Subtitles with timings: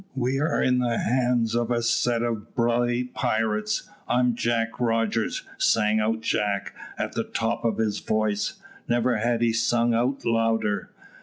[0.15, 3.87] "We are in the hands of a set of bloody pirates.
[4.07, 8.59] I'm Jack Rogers," sang out Jack, at the top of his voice.
[8.89, 10.89] Never had he sung out louder.